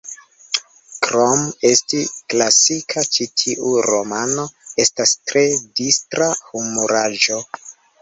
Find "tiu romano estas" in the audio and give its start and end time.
3.43-5.17